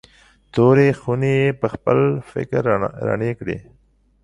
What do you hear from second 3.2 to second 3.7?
کړې.